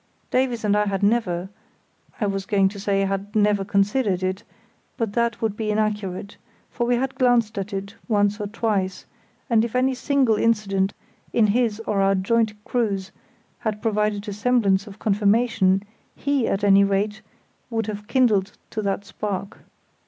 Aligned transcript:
Davies 0.31 0.63
and 0.63 0.75
I 0.75 0.87
had 0.87 1.03
never—I 1.03 2.25
was 2.25 2.47
going 2.47 2.69
to 2.69 2.79
say 2.79 3.01
had 3.01 3.35
never 3.35 3.63
considered 3.63 4.23
it; 4.23 4.43
but 4.97 5.13
that 5.13 5.43
would 5.43 5.51
not 5.51 5.57
be 5.57 5.71
accurate, 5.71 6.37
for 6.71 6.87
we 6.87 6.95
had 6.95 7.13
glanced 7.13 7.55
at 7.59 7.71
it 7.71 7.93
once 8.07 8.41
or 8.41 8.47
twice; 8.47 9.05
and 9.47 9.63
if 9.63 9.75
any 9.75 9.93
single 9.93 10.37
incident 10.37 10.95
in 11.33 11.45
his 11.45 11.79
or 11.81 12.01
our 12.01 12.15
joint 12.15 12.53
cruise 12.63 13.11
had 13.59 13.79
provided 13.79 14.27
a 14.27 14.33
semblance 14.33 14.87
of 14.87 14.97
confirmation, 14.97 15.83
he, 16.15 16.47
at 16.47 16.63
any 16.63 16.83
rate, 16.83 17.21
would 17.69 17.85
have 17.85 18.07
kindled 18.07 18.53
to 18.71 18.81
that 18.81 19.05
spark. 19.05 19.59